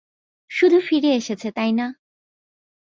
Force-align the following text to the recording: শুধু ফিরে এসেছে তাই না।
শুধু 0.51 0.77
ফিরে 0.79 1.09
এসেছে 1.13 1.47
তাই 1.51 1.71
না। 1.71 1.87